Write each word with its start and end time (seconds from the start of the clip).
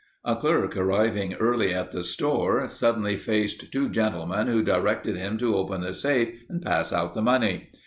A 0.25 0.35
clerk 0.35 0.75
arriving 0.75 1.35
early 1.35 1.71
at 1.75 1.91
the 1.91 2.03
store, 2.03 2.67
suddenly 2.69 3.17
faced 3.17 3.71
two 3.71 3.87
gentlemen 3.87 4.47
who 4.47 4.63
directed 4.63 5.15
him 5.15 5.37
to 5.37 5.55
open 5.55 5.81
the 5.81 5.93
safe 5.93 6.41
and 6.49 6.59
pass 6.59 6.91
out 6.91 7.13
the 7.13 7.21
money. 7.21 7.69